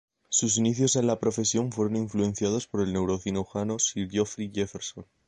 Sus 0.29 0.57
inicios 0.57 0.95
en 0.95 1.05
la 1.05 1.19
profesión 1.19 1.71
fueron 1.71 1.95
influenciados 1.95 2.65
por 2.65 2.81
el 2.81 2.91
neurocirujano 2.91 3.77
Sir 3.77 4.09
Geoffrey 4.09 4.49
Jefferson. 4.51 5.05